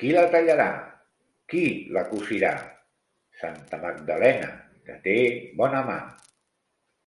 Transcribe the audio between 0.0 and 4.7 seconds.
Qui la tallarà? Qui la cosirà? Santa Magdalena,